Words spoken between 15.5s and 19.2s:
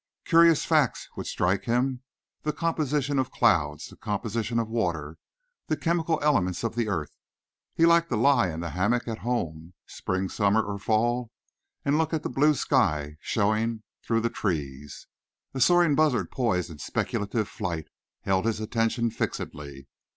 A soaring buzzard poised in speculative flight held his attention